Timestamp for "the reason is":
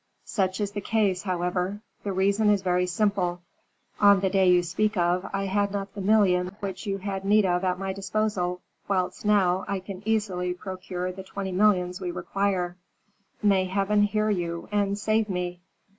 2.03-2.63